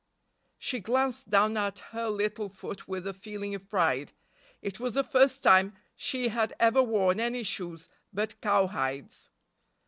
She 0.57 0.79
glanced 0.79 1.29
down 1.29 1.55
at 1.57 1.77
her 1.93 2.09
little 2.09 2.49
foot 2.49 2.87
with 2.87 3.05
a 3.05 3.13
feeling 3.13 3.53
of 3.53 3.69
pride—it 3.69 4.79
was 4.79 4.95
the 4.95 5.03
first 5.03 5.43
time 5.43 5.75
she 5.95 6.29
had 6.29 6.55
ever 6.59 6.81
worn 6.81 7.19
any 7.19 7.43
shoes 7.43 7.87
but 8.11 8.41
"cowhides." 8.41 9.29